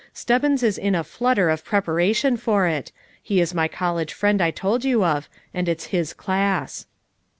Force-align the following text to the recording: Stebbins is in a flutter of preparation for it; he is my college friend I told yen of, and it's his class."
Stebbins 0.15 0.63
is 0.63 0.79
in 0.79 0.95
a 0.95 1.03
flutter 1.03 1.51
of 1.51 1.63
preparation 1.63 2.35
for 2.35 2.65
it; 2.65 2.91
he 3.21 3.39
is 3.39 3.53
my 3.53 3.67
college 3.67 4.13
friend 4.15 4.41
I 4.41 4.49
told 4.49 4.83
yen 4.83 5.03
of, 5.03 5.29
and 5.53 5.69
it's 5.69 5.85
his 5.93 6.11
class." 6.11 6.87